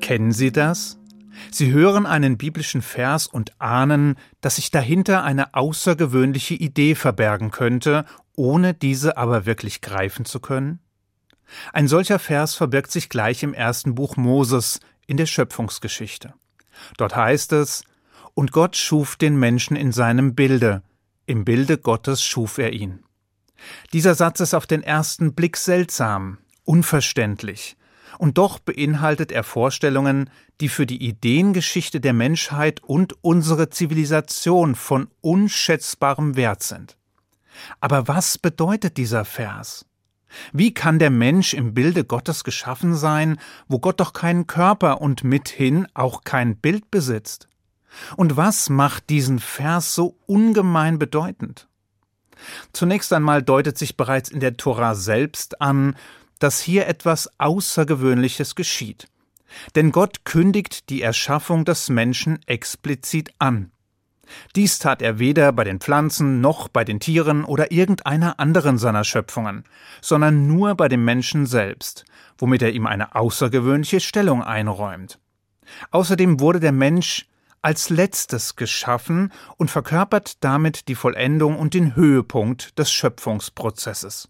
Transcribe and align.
Kennen 0.00 0.32
Sie 0.32 0.52
das? 0.52 0.98
Sie 1.50 1.70
hören 1.72 2.06
einen 2.06 2.38
biblischen 2.38 2.82
Vers 2.82 3.26
und 3.26 3.60
ahnen, 3.60 4.16
dass 4.40 4.56
sich 4.56 4.70
dahinter 4.70 5.22
eine 5.24 5.54
außergewöhnliche 5.54 6.54
Idee 6.54 6.94
verbergen 6.94 7.50
könnte, 7.50 8.04
ohne 8.34 8.74
diese 8.74 9.16
aber 9.16 9.46
wirklich 9.46 9.80
greifen 9.80 10.24
zu 10.24 10.40
können? 10.40 10.80
Ein 11.72 11.88
solcher 11.88 12.18
Vers 12.18 12.54
verbirgt 12.54 12.90
sich 12.90 13.08
gleich 13.08 13.42
im 13.42 13.54
ersten 13.54 13.94
Buch 13.94 14.16
Moses 14.16 14.80
in 15.06 15.16
der 15.16 15.26
Schöpfungsgeschichte. 15.26 16.34
Dort 16.96 17.14
heißt 17.16 17.52
es, 17.52 17.84
und 18.34 18.52
Gott 18.52 18.76
schuf 18.76 19.16
den 19.16 19.36
Menschen 19.36 19.76
in 19.76 19.92
seinem 19.92 20.34
Bilde, 20.34 20.82
im 21.24 21.44
Bilde 21.44 21.78
Gottes 21.78 22.22
schuf 22.22 22.58
er 22.58 22.72
ihn. 22.72 23.02
Dieser 23.92 24.14
Satz 24.14 24.40
ist 24.40 24.54
auf 24.54 24.66
den 24.66 24.82
ersten 24.82 25.34
Blick 25.34 25.56
seltsam, 25.56 26.38
unverständlich, 26.64 27.76
und 28.18 28.38
doch 28.38 28.58
beinhaltet 28.58 29.32
er 29.32 29.44
Vorstellungen, 29.44 30.30
die 30.60 30.68
für 30.68 30.86
die 30.86 31.06
Ideengeschichte 31.06 32.00
der 32.00 32.12
Menschheit 32.12 32.82
und 32.82 33.14
unsere 33.22 33.70
Zivilisation 33.70 34.74
von 34.74 35.08
unschätzbarem 35.20 36.36
Wert 36.36 36.62
sind. 36.62 36.96
Aber 37.80 38.08
was 38.08 38.38
bedeutet 38.38 38.96
dieser 38.96 39.24
Vers? 39.24 39.86
Wie 40.52 40.74
kann 40.74 40.98
der 40.98 41.10
Mensch 41.10 41.54
im 41.54 41.74
Bilde 41.74 42.04
Gottes 42.04 42.44
geschaffen 42.44 42.94
sein, 42.94 43.38
wo 43.68 43.78
Gott 43.78 44.00
doch 44.00 44.12
keinen 44.12 44.46
Körper 44.46 45.00
und 45.00 45.24
mithin 45.24 45.86
auch 45.94 46.24
kein 46.24 46.56
Bild 46.56 46.90
besitzt? 46.90 47.48
Und 48.16 48.36
was 48.36 48.68
macht 48.68 49.08
diesen 49.08 49.38
Vers 49.38 49.94
so 49.94 50.18
ungemein 50.26 50.98
bedeutend? 50.98 51.68
Zunächst 52.72 53.12
einmal 53.12 53.42
deutet 53.42 53.78
sich 53.78 53.96
bereits 53.96 54.28
in 54.28 54.40
der 54.40 54.56
Tora 54.56 54.94
selbst 54.94 55.60
an, 55.62 55.96
dass 56.38 56.60
hier 56.60 56.86
etwas 56.86 57.30
Außergewöhnliches 57.38 58.54
geschieht. 58.54 59.08
Denn 59.74 59.92
Gott 59.92 60.24
kündigt 60.24 60.90
die 60.90 61.02
Erschaffung 61.02 61.64
des 61.64 61.88
Menschen 61.88 62.40
explizit 62.46 63.30
an. 63.38 63.70
Dies 64.56 64.78
tat 64.80 65.02
er 65.02 65.18
weder 65.18 65.52
bei 65.52 65.64
den 65.64 65.80
Pflanzen 65.80 66.40
noch 66.40 66.68
bei 66.68 66.84
den 66.84 66.98
Tieren 66.98 67.44
oder 67.44 67.70
irgendeiner 67.70 68.40
anderen 68.40 68.76
seiner 68.76 69.04
Schöpfungen, 69.04 69.64
sondern 70.00 70.46
nur 70.48 70.74
bei 70.74 70.88
dem 70.88 71.04
Menschen 71.04 71.46
selbst, 71.46 72.04
womit 72.38 72.62
er 72.62 72.72
ihm 72.72 72.86
eine 72.86 73.14
außergewöhnliche 73.14 74.00
Stellung 74.00 74.42
einräumt. 74.42 75.20
Außerdem 75.90 76.40
wurde 76.40 76.60
der 76.60 76.72
Mensch 76.72 77.28
als 77.62 77.90
letztes 77.90 78.56
geschaffen 78.56 79.32
und 79.56 79.70
verkörpert 79.70 80.44
damit 80.44 80.88
die 80.88 80.94
Vollendung 80.94 81.58
und 81.58 81.74
den 81.74 81.96
Höhepunkt 81.96 82.78
des 82.78 82.92
Schöpfungsprozesses. 82.92 84.28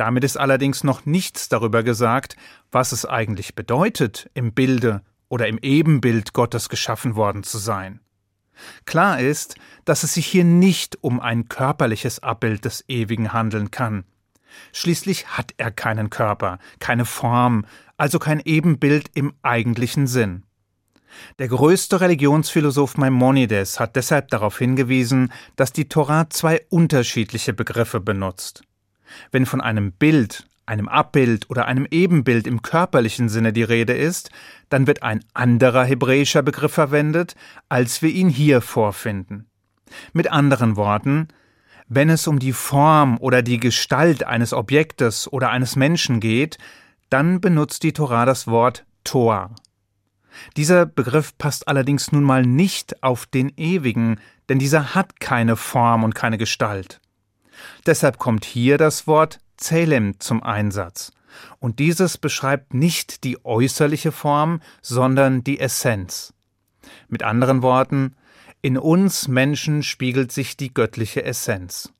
Damit 0.00 0.24
ist 0.24 0.38
allerdings 0.38 0.82
noch 0.82 1.04
nichts 1.04 1.50
darüber 1.50 1.82
gesagt, 1.82 2.34
was 2.72 2.92
es 2.92 3.04
eigentlich 3.04 3.54
bedeutet, 3.54 4.30
im 4.32 4.54
Bilde 4.54 5.02
oder 5.28 5.46
im 5.46 5.58
Ebenbild 5.58 6.32
Gottes 6.32 6.70
geschaffen 6.70 7.16
worden 7.16 7.42
zu 7.42 7.58
sein. 7.58 8.00
Klar 8.86 9.20
ist, 9.20 9.56
dass 9.84 10.02
es 10.02 10.14
sich 10.14 10.24
hier 10.24 10.44
nicht 10.44 11.04
um 11.04 11.20
ein 11.20 11.50
körperliches 11.50 12.22
Abbild 12.22 12.64
des 12.64 12.82
Ewigen 12.88 13.34
handeln 13.34 13.70
kann. 13.70 14.04
Schließlich 14.72 15.36
hat 15.36 15.52
er 15.58 15.70
keinen 15.70 16.08
Körper, 16.08 16.60
keine 16.78 17.04
Form, 17.04 17.66
also 17.98 18.18
kein 18.18 18.40
Ebenbild 18.40 19.10
im 19.12 19.34
eigentlichen 19.42 20.06
Sinn. 20.06 20.44
Der 21.38 21.48
größte 21.48 22.00
Religionsphilosoph 22.00 22.96
Maimonides 22.96 23.78
hat 23.78 23.96
deshalb 23.96 24.28
darauf 24.28 24.56
hingewiesen, 24.56 25.30
dass 25.56 25.74
die 25.74 25.90
Torah 25.90 26.30
zwei 26.30 26.64
unterschiedliche 26.70 27.52
Begriffe 27.52 28.00
benutzt. 28.00 28.62
Wenn 29.32 29.46
von 29.46 29.60
einem 29.60 29.92
Bild, 29.92 30.46
einem 30.66 30.88
Abbild 30.88 31.50
oder 31.50 31.66
einem 31.66 31.86
Ebenbild 31.90 32.46
im 32.46 32.62
körperlichen 32.62 33.28
Sinne 33.28 33.52
die 33.52 33.62
Rede 33.62 33.92
ist, 33.92 34.30
dann 34.68 34.86
wird 34.86 35.02
ein 35.02 35.20
anderer 35.34 35.84
hebräischer 35.84 36.42
Begriff 36.42 36.72
verwendet, 36.72 37.34
als 37.68 38.02
wir 38.02 38.10
ihn 38.10 38.28
hier 38.28 38.60
vorfinden. 38.60 39.46
Mit 40.12 40.30
anderen 40.30 40.76
Worten, 40.76 41.28
wenn 41.88 42.08
es 42.08 42.28
um 42.28 42.38
die 42.38 42.52
Form 42.52 43.18
oder 43.18 43.42
die 43.42 43.58
Gestalt 43.58 44.24
eines 44.24 44.52
Objektes 44.52 45.30
oder 45.30 45.50
eines 45.50 45.74
Menschen 45.74 46.20
geht, 46.20 46.56
dann 47.08 47.40
benutzt 47.40 47.82
die 47.82 47.92
Torah 47.92 48.24
das 48.24 48.46
Wort 48.46 48.86
Tor. 49.02 49.50
Dieser 50.56 50.86
Begriff 50.86 51.36
passt 51.36 51.66
allerdings 51.66 52.12
nun 52.12 52.22
mal 52.22 52.46
nicht 52.46 53.02
auf 53.02 53.26
den 53.26 53.52
Ewigen, 53.56 54.20
denn 54.48 54.60
dieser 54.60 54.94
hat 54.94 55.18
keine 55.18 55.56
Form 55.56 56.04
und 56.04 56.14
keine 56.14 56.38
Gestalt. 56.38 57.00
Deshalb 57.86 58.18
kommt 58.18 58.44
hier 58.44 58.78
das 58.78 59.06
Wort 59.06 59.38
Zelem 59.56 60.18
zum 60.20 60.42
Einsatz. 60.42 61.12
Und 61.58 61.78
dieses 61.78 62.18
beschreibt 62.18 62.74
nicht 62.74 63.24
die 63.24 63.44
äußerliche 63.44 64.12
Form, 64.12 64.60
sondern 64.82 65.44
die 65.44 65.60
Essenz. 65.60 66.32
Mit 67.08 67.22
anderen 67.22 67.62
Worten, 67.62 68.16
in 68.62 68.76
uns 68.76 69.28
Menschen 69.28 69.82
spiegelt 69.82 70.32
sich 70.32 70.56
die 70.56 70.74
göttliche 70.74 71.24
Essenz. 71.24 71.92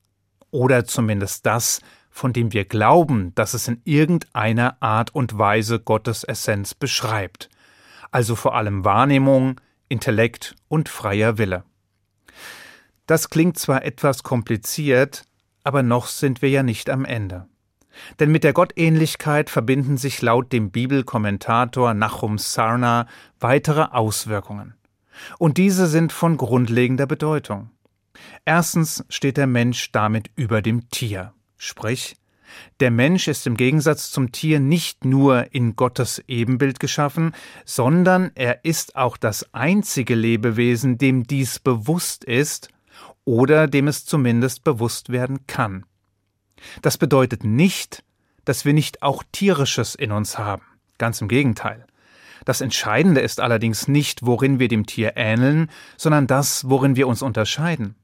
Oder 0.51 0.85
zumindest 0.85 1.47
das, 1.47 1.81
von 2.11 2.33
dem 2.33 2.53
wir 2.53 2.65
glauben, 2.65 3.35
dass 3.35 3.55
es 3.55 3.69
in 3.69 3.81
irgendeiner 3.85 4.77
Art 4.81 5.15
und 5.15 5.39
Weise 5.39 5.79
Gottes 5.79 6.25
Essenz 6.25 6.75
beschreibt. 6.75 7.49
Also 8.11 8.35
vor 8.35 8.57
allem 8.57 8.85
Wahrnehmung, 8.85 9.61
Intellekt 9.89 10.57
und 10.69 10.89
freier 10.89 11.39
Wille. 11.39 11.65
Das 13.07 13.31
klingt 13.31 13.59
zwar 13.59 13.85
etwas 13.85 14.23
kompliziert, 14.23 15.25
aber 15.65 15.83
noch 15.83 16.07
sind 16.07 16.43
wir 16.43 16.51
ja 16.51 16.63
nicht 16.63 16.91
am 16.91 17.05
Ende. 17.05 17.47
Denn 18.19 18.31
mit 18.31 18.45
der 18.45 18.53
Gottähnlichkeit 18.53 19.51
verbinden 19.51 19.97
sich 19.97 20.23
laut 20.23 20.53
dem 20.53 20.71
Bibelkommentator 20.71 21.95
Nachum 21.95 22.39
Sarna 22.39 23.07
weitere 23.41 23.83
Auswirkungen. 23.91 24.75
Und 25.39 25.59
diese 25.59 25.87
sind 25.87 26.13
von 26.13 26.37
grundlegender 26.37 27.07
Bedeutung. 27.07 27.71
Erstens 28.45 29.05
steht 29.09 29.37
der 29.37 29.47
Mensch 29.47 29.93
damit 29.93 30.31
über 30.37 30.63
dem 30.63 30.89
Tier. 30.91 31.33
Sprich, 31.57 32.17
der 32.81 32.91
Mensch 32.91 33.29
ist 33.29 33.47
im 33.47 33.57
Gegensatz 33.57 34.11
zum 34.11 34.33
Tier 34.33 34.61
nicht 34.61 35.05
nur 35.05 35.55
in 35.55 35.77
Gottes 35.77 36.23
Ebenbild 36.27 36.81
geschaffen, 36.81 37.33
sondern 37.65 38.33
er 38.35 38.65
ist 38.65 38.97
auch 38.97 39.17
das 39.17 39.55
einzige 39.55 40.15
Lebewesen, 40.15 40.99
dem 40.99 41.25
dies 41.25 41.59
bewusst 41.59 42.25
ist 42.25 42.71
oder 43.25 43.67
dem 43.67 43.89
es 43.89 44.05
zumindest 44.05 44.65
bewusst 44.65 45.11
werden 45.11 45.47
kann. 45.47 45.85
Das 46.83 46.99
bedeutet 46.99 47.45
nicht, 47.45 48.03
dass 48.45 48.65
wir 48.65 48.73
nicht 48.73 49.03
auch 49.03 49.23
tierisches 49.33 49.95
in 49.95 50.13
uns 50.13 50.39
haben. 50.39 50.63
Ganz 50.99 51.21
im 51.21 51.29
Gegenteil. 51.29 51.87
Das 52.45 52.61
Entscheidende 52.61 53.21
ist 53.21 53.41
allerdings 53.41 53.87
nicht, 53.87 54.25
worin 54.25 54.59
wir 54.59 54.69
dem 54.69 54.87
Tier 54.87 55.13
ähneln, 55.17 55.71
sondern 55.97 56.27
das, 56.27 56.69
worin 56.69 56.97
wir 56.97 57.07
uns 57.07 57.23
unterscheiden. 57.23 57.97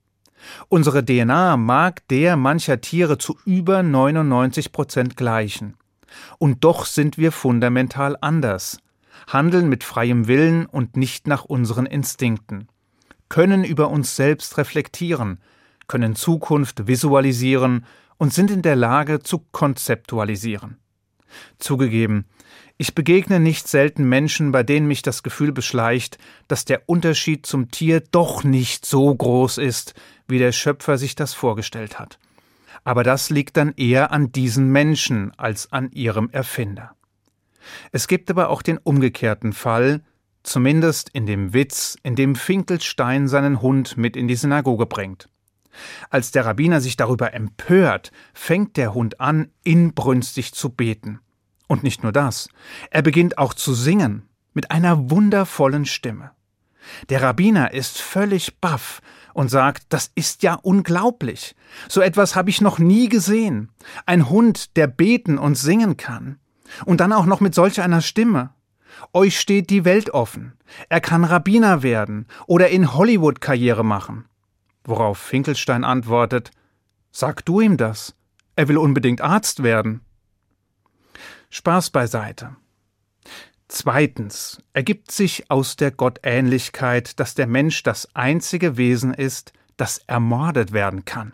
Unsere 0.68 1.04
DNA 1.04 1.56
mag 1.56 2.06
der 2.08 2.36
mancher 2.36 2.80
Tiere 2.80 3.18
zu 3.18 3.38
über 3.44 3.82
99 3.82 4.72
Prozent 4.72 5.16
gleichen. 5.16 5.76
Und 6.38 6.64
doch 6.64 6.84
sind 6.84 7.18
wir 7.18 7.32
fundamental 7.32 8.16
anders, 8.20 8.78
handeln 9.26 9.68
mit 9.68 9.82
freiem 9.82 10.28
Willen 10.28 10.66
und 10.66 10.96
nicht 10.96 11.26
nach 11.26 11.44
unseren 11.44 11.86
Instinkten 11.86 12.68
können 13.28 13.64
über 13.64 13.90
uns 13.90 14.16
selbst 14.16 14.58
reflektieren, 14.58 15.38
können 15.88 16.16
Zukunft 16.16 16.86
visualisieren 16.86 17.84
und 18.18 18.32
sind 18.32 18.50
in 18.50 18.62
der 18.62 18.76
Lage 18.76 19.20
zu 19.20 19.38
konzeptualisieren. 19.52 20.78
Zugegeben, 21.58 22.26
ich 22.78 22.94
begegne 22.94 23.40
nicht 23.40 23.68
selten 23.68 24.08
Menschen, 24.08 24.52
bei 24.52 24.62
denen 24.62 24.86
mich 24.86 25.02
das 25.02 25.22
Gefühl 25.22 25.52
beschleicht, 25.52 26.18
dass 26.46 26.64
der 26.64 26.82
Unterschied 26.86 27.46
zum 27.46 27.70
Tier 27.70 28.00
doch 28.00 28.44
nicht 28.44 28.84
so 28.84 29.14
groß 29.14 29.58
ist, 29.58 29.94
wie 30.28 30.38
der 30.38 30.52
Schöpfer 30.52 30.98
sich 30.98 31.14
das 31.14 31.32
vorgestellt 31.32 31.98
hat. 31.98 32.18
Aber 32.84 33.02
das 33.02 33.30
liegt 33.30 33.56
dann 33.56 33.72
eher 33.76 34.12
an 34.12 34.30
diesen 34.30 34.70
Menschen 34.70 35.32
als 35.38 35.72
an 35.72 35.90
ihrem 35.92 36.28
Erfinder. 36.30 36.94
Es 37.92 38.08
gibt 38.08 38.30
aber 38.30 38.50
auch 38.50 38.62
den 38.62 38.78
umgekehrten 38.78 39.52
Fall, 39.52 40.02
zumindest 40.46 41.10
in 41.10 41.26
dem 41.26 41.52
Witz, 41.52 41.96
in 42.02 42.16
dem 42.16 42.34
Finkelstein 42.34 43.28
seinen 43.28 43.60
Hund 43.60 43.96
mit 43.96 44.16
in 44.16 44.28
die 44.28 44.36
Synagoge 44.36 44.86
bringt. 44.86 45.28
Als 46.08 46.30
der 46.30 46.46
Rabbiner 46.46 46.80
sich 46.80 46.96
darüber 46.96 47.34
empört, 47.34 48.10
fängt 48.32 48.76
der 48.76 48.94
Hund 48.94 49.20
an, 49.20 49.50
inbrünstig 49.62 50.54
zu 50.54 50.70
beten. 50.70 51.20
Und 51.68 51.82
nicht 51.82 52.02
nur 52.02 52.12
das, 52.12 52.48
er 52.90 53.02
beginnt 53.02 53.38
auch 53.38 53.52
zu 53.52 53.74
singen, 53.74 54.22
mit 54.54 54.70
einer 54.70 55.10
wundervollen 55.10 55.84
Stimme. 55.84 56.30
Der 57.08 57.22
Rabbiner 57.22 57.74
ist 57.74 58.00
völlig 58.00 58.60
baff 58.60 59.00
und 59.34 59.50
sagt, 59.50 59.86
das 59.90 60.10
ist 60.14 60.42
ja 60.42 60.54
unglaublich. 60.54 61.54
So 61.88 62.00
etwas 62.00 62.36
habe 62.36 62.48
ich 62.48 62.60
noch 62.60 62.78
nie 62.78 63.08
gesehen. 63.08 63.70
Ein 64.06 64.30
Hund, 64.30 64.76
der 64.76 64.86
beten 64.86 65.36
und 65.36 65.56
singen 65.56 65.96
kann. 65.96 66.38
Und 66.84 67.00
dann 67.00 67.12
auch 67.12 67.26
noch 67.26 67.40
mit 67.40 67.54
solch 67.54 67.80
einer 67.80 68.00
Stimme. 68.00 68.50
Euch 69.12 69.38
steht 69.38 69.70
die 69.70 69.84
Welt 69.84 70.10
offen. 70.10 70.54
Er 70.88 71.00
kann 71.00 71.24
Rabbiner 71.24 71.82
werden 71.82 72.26
oder 72.46 72.68
in 72.68 72.94
Hollywood 72.94 73.40
Karriere 73.40 73.84
machen. 73.84 74.26
Worauf 74.84 75.18
Finkelstein 75.18 75.84
antwortet, 75.84 76.50
Sag 77.10 77.46
du 77.46 77.60
ihm 77.60 77.78
das. 77.78 78.14
Er 78.56 78.68
will 78.68 78.76
unbedingt 78.76 79.22
Arzt 79.22 79.62
werden. 79.62 80.02
Spaß 81.48 81.88
beiseite. 81.88 82.56
Zweitens 83.68 84.62
ergibt 84.74 85.10
sich 85.10 85.50
aus 85.50 85.76
der 85.76 85.90
Gottähnlichkeit, 85.90 87.18
dass 87.18 87.34
der 87.34 87.46
Mensch 87.46 87.82
das 87.82 88.14
einzige 88.14 88.76
Wesen 88.76 89.14
ist, 89.14 89.52
das 89.76 89.98
ermordet 90.06 90.72
werden 90.72 91.04
kann. 91.04 91.32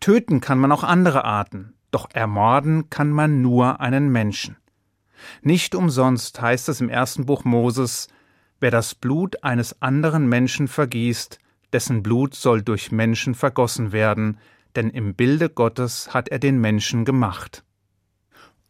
Töten 0.00 0.40
kann 0.40 0.58
man 0.58 0.72
auch 0.72 0.82
andere 0.82 1.24
Arten, 1.24 1.74
doch 1.90 2.08
ermorden 2.12 2.90
kann 2.90 3.10
man 3.10 3.42
nur 3.42 3.80
einen 3.80 4.08
Menschen. 4.10 4.56
Nicht 5.42 5.74
umsonst 5.74 6.40
heißt 6.40 6.68
es 6.68 6.80
im 6.80 6.88
ersten 6.88 7.26
Buch 7.26 7.44
Moses, 7.44 8.08
wer 8.60 8.70
das 8.70 8.94
Blut 8.94 9.42
eines 9.44 9.80
anderen 9.82 10.28
Menschen 10.28 10.68
vergießt, 10.68 11.38
dessen 11.72 12.02
Blut 12.02 12.34
soll 12.34 12.62
durch 12.62 12.92
Menschen 12.92 13.34
vergossen 13.34 13.92
werden, 13.92 14.38
denn 14.76 14.90
im 14.90 15.14
Bilde 15.14 15.48
Gottes 15.48 16.12
hat 16.14 16.28
er 16.28 16.38
den 16.38 16.60
Menschen 16.60 17.04
gemacht. 17.04 17.64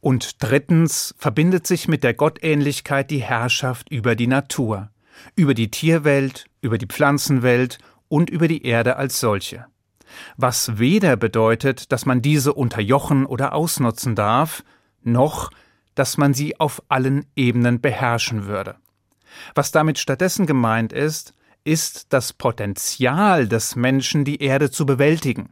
Und 0.01 0.43
drittens 0.43 1.15
verbindet 1.19 1.67
sich 1.67 1.89
mit 1.89 2.05
der 2.05 2.15
Gottähnlichkeit 2.15 3.11
die 3.11 3.23
Herrschaft 3.23 3.91
über 3.91 4.15
die 4.15 4.29
Natur, 4.29 4.91
über 5.35 5.55
die 5.55 5.71
Tierwelt, 5.71 6.47
über 6.61 6.79
die 6.79 6.87
Pflanzenwelt 6.87 7.79
und 8.09 8.31
über 8.31 8.47
die 8.47 8.65
Erde 8.65 8.97
als 8.97 9.19
solche. 9.19 9.67
Was 10.37 10.79
weder 10.79 11.17
bedeutet, 11.17 11.91
dass 11.91 12.07
man 12.07 12.23
diese 12.23 12.53
unterjochen 12.53 13.27
oder 13.27 13.53
ausnutzen 13.53 14.15
darf, 14.15 14.63
noch 15.03 15.51
dass 15.97 16.17
man 16.17 16.33
sie 16.33 16.61
auf 16.61 16.81
allen 16.89 17.27
Ebenen 17.35 17.81
beherrschen 17.81 18.47
würde. 18.47 18.77
Was 19.55 19.73
damit 19.73 19.99
stattdessen 19.99 20.47
gemeint 20.47 20.93
ist, 20.93 21.35
ist 21.65 22.13
das 22.13 22.33
Potenzial 22.33 23.49
des 23.49 23.75
Menschen, 23.75 24.25
die 24.25 24.41
Erde 24.41 24.71
zu 24.71 24.87
bewältigen. 24.87 25.51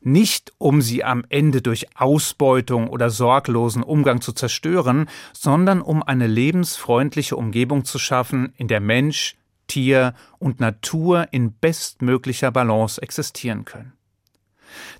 Nicht 0.00 0.52
um 0.58 0.82
sie 0.82 1.04
am 1.04 1.24
Ende 1.28 1.62
durch 1.62 1.96
Ausbeutung 1.96 2.88
oder 2.88 3.10
sorglosen 3.10 3.82
Umgang 3.82 4.20
zu 4.20 4.32
zerstören, 4.32 5.08
sondern 5.32 5.80
um 5.80 6.02
eine 6.02 6.26
lebensfreundliche 6.26 7.36
Umgebung 7.36 7.84
zu 7.84 7.98
schaffen, 7.98 8.52
in 8.56 8.68
der 8.68 8.80
Mensch, 8.80 9.36
Tier 9.68 10.14
und 10.38 10.60
Natur 10.60 11.28
in 11.30 11.52
bestmöglicher 11.52 12.50
Balance 12.50 13.00
existieren 13.00 13.64
können. 13.64 13.92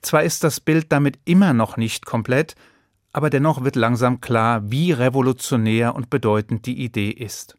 Zwar 0.00 0.22
ist 0.22 0.44
das 0.44 0.60
Bild 0.60 0.92
damit 0.92 1.18
immer 1.24 1.52
noch 1.52 1.76
nicht 1.76 2.06
komplett, 2.06 2.54
aber 3.18 3.30
dennoch 3.30 3.64
wird 3.64 3.74
langsam 3.74 4.20
klar, 4.20 4.70
wie 4.70 4.92
revolutionär 4.92 5.96
und 5.96 6.08
bedeutend 6.08 6.66
die 6.66 6.84
Idee 6.84 7.10
ist. 7.10 7.56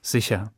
Sicher, 0.00 0.50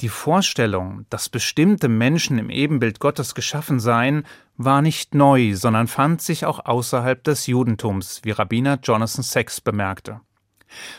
die 0.00 0.08
Vorstellung, 0.08 1.04
dass 1.10 1.28
bestimmte 1.28 1.88
Menschen 1.88 2.38
im 2.38 2.48
Ebenbild 2.48 3.00
Gottes 3.00 3.34
geschaffen 3.34 3.80
seien, 3.80 4.24
war 4.56 4.82
nicht 4.82 5.16
neu, 5.16 5.56
sondern 5.56 5.88
fand 5.88 6.22
sich 6.22 6.46
auch 6.46 6.64
außerhalb 6.64 7.24
des 7.24 7.48
Judentums, 7.48 8.20
wie 8.22 8.30
Rabbiner 8.30 8.78
Jonathan 8.80 9.24
Sachs 9.24 9.60
bemerkte. 9.60 10.20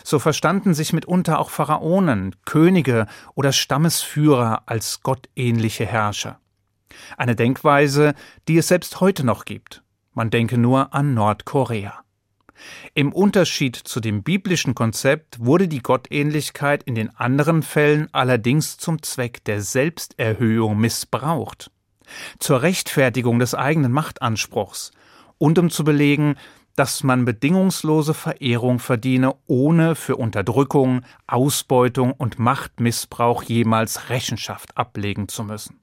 So 0.04 0.20
verstanden 0.20 0.74
sich 0.74 0.92
mitunter 0.92 1.40
auch 1.40 1.52
Pharaonen, 1.52 2.36
Könige 2.44 3.08
oder 3.34 3.54
Stammesführer 3.54 4.64
als 4.66 5.04
gottähnliche 5.04 5.86
Herrscher. 5.86 6.42
Eine 7.16 7.38
Denkweise, 7.38 8.14
die 8.50 8.58
es 8.58 8.68
selbst 8.68 9.00
heute 9.00 9.26
noch 9.26 9.46
gibt. 9.46 9.84
Man 10.14 10.32
denke 10.32 10.58
nur 10.58 10.94
an 10.94 11.14
Nordkorea. 11.14 12.04
Im 12.94 13.14
Unterschied 13.14 13.76
zu 13.76 14.00
dem 14.00 14.24
biblischen 14.24 14.76
Konzept 14.76 15.38
wurde 15.40 15.68
die 15.68 15.82
Gottähnlichkeit 15.82 16.84
in 16.84 16.96
den 16.96 17.16
anderen 17.16 17.64
Fällen 17.64 18.08
allerdings 18.12 18.78
zum 18.78 19.02
Zweck 19.04 19.44
der 19.46 19.62
Selbsterhöhung 19.62 20.78
missbraucht, 20.78 21.72
zur 22.40 22.62
Rechtfertigung 22.62 23.40
des 23.40 23.54
eigenen 23.54 23.92
Machtanspruchs 23.92 24.92
und 25.38 25.60
um 25.60 25.70
zu 25.70 25.84
belegen, 25.84 26.36
dass 26.76 27.04
man 27.04 27.26
bedingungslose 27.26 28.14
Verehrung 28.14 28.78
verdiene, 28.78 29.36
ohne 29.48 29.96
für 29.96 30.16
Unterdrückung, 30.16 31.02
Ausbeutung 31.26 32.12
und 32.12 32.38
Machtmissbrauch 32.38 33.42
jemals 33.44 34.10
Rechenschaft 34.10 34.78
ablegen 34.78 35.28
zu 35.28 35.44
müssen. 35.44 35.82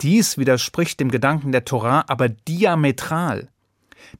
Dies 0.00 0.38
widerspricht 0.38 1.00
dem 1.00 1.10
Gedanken 1.10 1.52
der 1.52 1.66
Torah 1.66 2.04
aber 2.08 2.30
diametral. 2.30 3.50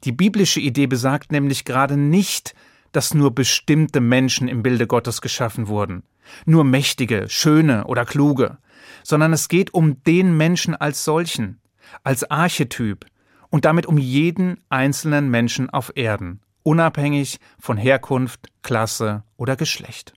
Die 0.03 0.11
biblische 0.11 0.59
Idee 0.59 0.87
besagt 0.87 1.31
nämlich 1.31 1.65
gerade 1.65 1.97
nicht, 1.97 2.55
dass 2.91 3.13
nur 3.13 3.35
bestimmte 3.35 3.99
Menschen 3.99 4.47
im 4.47 4.63
Bilde 4.63 4.87
Gottes 4.87 5.21
geschaffen 5.21 5.67
wurden, 5.67 6.03
nur 6.45 6.63
mächtige, 6.63 7.25
schöne 7.27 7.85
oder 7.85 8.05
kluge, 8.05 8.57
sondern 9.03 9.33
es 9.33 9.49
geht 9.49 9.73
um 9.73 10.01
den 10.03 10.37
Menschen 10.37 10.75
als 10.75 11.03
solchen, 11.03 11.59
als 12.03 12.29
Archetyp 12.29 13.05
und 13.49 13.65
damit 13.65 13.85
um 13.85 13.97
jeden 13.97 14.61
einzelnen 14.69 15.29
Menschen 15.29 15.69
auf 15.69 15.91
Erden, 15.95 16.41
unabhängig 16.63 17.39
von 17.59 17.77
Herkunft, 17.77 18.49
Klasse 18.63 19.23
oder 19.37 19.55
Geschlecht. 19.55 20.13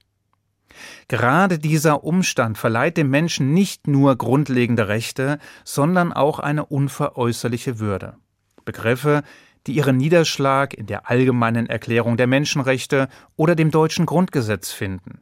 Gerade 1.08 1.58
dieser 1.58 2.04
Umstand 2.04 2.58
verleiht 2.58 2.96
dem 2.96 3.10
Menschen 3.10 3.52
nicht 3.52 3.86
nur 3.86 4.16
grundlegende 4.16 4.88
Rechte, 4.88 5.38
sondern 5.64 6.12
auch 6.12 6.38
eine 6.38 6.66
unveräußerliche 6.66 7.78
Würde. 7.78 8.16
Begriffe, 8.64 9.22
die 9.66 9.72
ihren 9.72 9.96
Niederschlag 9.96 10.74
in 10.74 10.86
der 10.86 11.10
allgemeinen 11.10 11.66
Erklärung 11.66 12.16
der 12.16 12.26
Menschenrechte 12.26 13.08
oder 13.36 13.54
dem 13.54 13.70
deutschen 13.70 14.06
Grundgesetz 14.06 14.72
finden, 14.72 15.20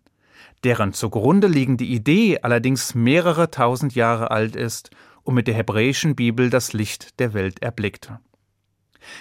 deren 0.64 0.92
zugrunde 0.92 1.46
liegende 1.46 1.84
Idee 1.84 2.40
allerdings 2.42 2.94
mehrere 2.94 3.50
tausend 3.50 3.94
Jahre 3.94 4.30
alt 4.30 4.56
ist 4.56 4.90
und 5.22 5.34
mit 5.34 5.48
der 5.48 5.54
hebräischen 5.54 6.14
Bibel 6.14 6.50
das 6.50 6.72
Licht 6.72 7.18
der 7.18 7.34
Welt 7.34 7.62
erblickte. 7.62 8.20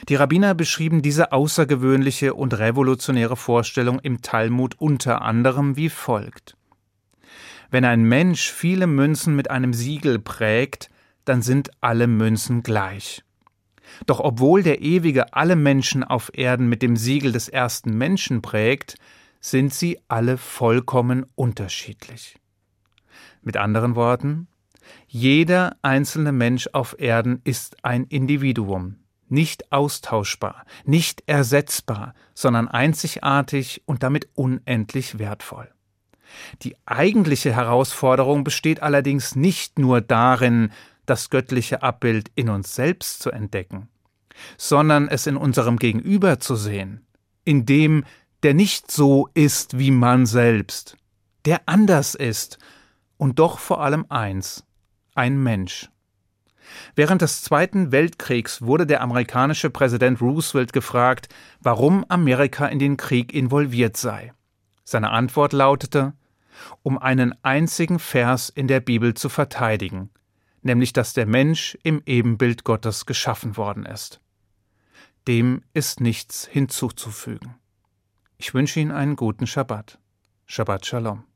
Die 0.09 0.15
Rabbiner 0.15 0.53
beschrieben 0.55 1.01
diese 1.01 1.31
außergewöhnliche 1.31 2.33
und 2.33 2.57
revolutionäre 2.57 3.35
Vorstellung 3.35 3.99
im 3.99 4.21
Talmud 4.21 4.75
unter 4.79 5.21
anderem 5.21 5.75
wie 5.77 5.89
folgt. 5.89 6.57
Wenn 7.71 7.85
ein 7.85 8.03
Mensch 8.03 8.51
viele 8.51 8.87
Münzen 8.87 9.35
mit 9.35 9.49
einem 9.49 9.73
Siegel 9.73 10.19
prägt, 10.19 10.89
dann 11.25 11.41
sind 11.41 11.71
alle 11.81 12.07
Münzen 12.07 12.63
gleich. 12.63 13.23
Doch 14.05 14.19
obwohl 14.19 14.63
der 14.63 14.81
Ewige 14.81 15.33
alle 15.33 15.55
Menschen 15.55 16.03
auf 16.03 16.31
Erden 16.33 16.67
mit 16.67 16.81
dem 16.81 16.95
Siegel 16.97 17.31
des 17.31 17.49
ersten 17.49 17.97
Menschen 17.97 18.41
prägt, 18.41 18.95
sind 19.39 19.73
sie 19.73 19.99
alle 20.07 20.37
vollkommen 20.37 21.25
unterschiedlich. 21.35 22.37
Mit 23.41 23.57
anderen 23.57 23.95
Worten, 23.95 24.47
jeder 25.07 25.77
einzelne 25.81 26.31
Mensch 26.31 26.69
auf 26.73 26.95
Erden 26.99 27.41
ist 27.43 27.83
ein 27.83 28.05
Individuum, 28.05 28.97
nicht 29.29 29.71
austauschbar, 29.71 30.65
nicht 30.83 31.23
ersetzbar, 31.27 32.13
sondern 32.33 32.67
einzigartig 32.67 33.83
und 33.85 34.03
damit 34.03 34.29
unendlich 34.33 35.19
wertvoll. 35.19 35.69
Die 36.63 36.75
eigentliche 36.85 37.53
Herausforderung 37.53 38.43
besteht 38.43 38.81
allerdings 38.81 39.35
nicht 39.35 39.79
nur 39.79 40.01
darin, 40.01 40.71
das 41.05 41.29
göttliche 41.29 41.83
Abbild 41.83 42.31
in 42.35 42.49
uns 42.49 42.75
selbst 42.75 43.21
zu 43.21 43.31
entdecken, 43.31 43.89
sondern 44.57 45.07
es 45.07 45.27
in 45.27 45.37
unserem 45.37 45.77
Gegenüber 45.77 46.39
zu 46.39 46.55
sehen, 46.55 47.05
in 47.43 47.65
dem, 47.65 48.03
der 48.43 48.53
nicht 48.53 48.91
so 48.91 49.29
ist 49.33 49.77
wie 49.77 49.91
man 49.91 50.25
selbst, 50.25 50.97
der 51.45 51.61
anders 51.67 52.15
ist 52.15 52.57
und 53.17 53.39
doch 53.39 53.59
vor 53.59 53.81
allem 53.81 54.05
eins, 54.09 54.63
ein 55.13 55.41
Mensch. 55.41 55.89
Während 56.95 57.21
des 57.21 57.43
Zweiten 57.43 57.91
Weltkriegs 57.91 58.61
wurde 58.61 58.85
der 58.85 59.01
amerikanische 59.01 59.69
Präsident 59.69 60.21
Roosevelt 60.21 60.73
gefragt, 60.73 61.29
warum 61.59 62.05
Amerika 62.09 62.67
in 62.67 62.79
den 62.79 62.97
Krieg 62.97 63.33
involviert 63.33 63.97
sei. 63.97 64.33
Seine 64.83 65.11
Antwort 65.11 65.53
lautete, 65.53 66.13
um 66.83 66.97
einen 66.97 67.33
einzigen 67.43 67.99
Vers 67.99 68.49
in 68.49 68.67
der 68.67 68.79
Bibel 68.79 69.13
zu 69.13 69.29
verteidigen, 69.29 70.09
nämlich 70.65 70.91
dass 70.93 71.13
der 71.13 71.27
Mensch 71.27 71.77
im 71.83 72.01
Ebenbild 72.05 72.63
Gottes 72.63 73.05
geschaffen 73.05 73.55
worden 73.55 73.85
ist. 73.85 74.19
Dem 75.27 75.63
ist 75.73 76.01
nichts 76.01 76.45
hinzuzufügen. 76.45 77.55
Ich 78.37 78.53
wünsche 78.53 78.79
Ihnen 78.79 78.91
einen 78.91 79.15
guten 79.15 79.47
Schabbat. 79.47 79.99
Shabbat 80.45 80.85
Shalom. 80.85 81.23